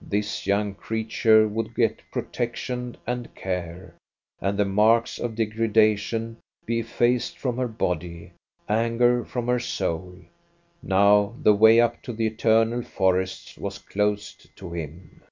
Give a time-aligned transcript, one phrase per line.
[0.00, 3.96] This young creature would get protection and care,
[4.40, 8.30] and the marks of degradation be effaced from her body,
[8.68, 10.18] anger from her soul.
[10.84, 15.24] Now the way up to the eternal forests was closed to him.